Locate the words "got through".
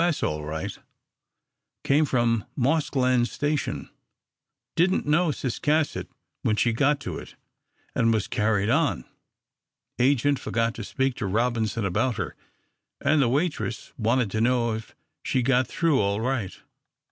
15.43-15.99